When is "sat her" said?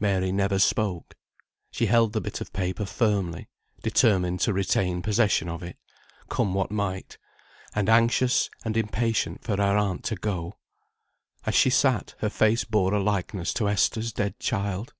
11.70-12.28